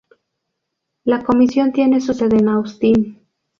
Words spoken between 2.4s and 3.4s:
Austin.